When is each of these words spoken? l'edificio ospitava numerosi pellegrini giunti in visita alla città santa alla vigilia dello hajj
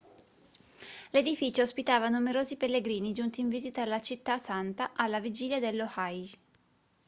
l'edificio 1.11 1.61
ospitava 1.61 2.09
numerosi 2.09 2.57
pellegrini 2.57 3.11
giunti 3.13 3.39
in 3.41 3.49
visita 3.49 3.83
alla 3.83 3.99
città 4.01 4.39
santa 4.39 4.93
alla 4.95 5.19
vigilia 5.19 5.59
dello 5.59 5.87
hajj 5.93 6.33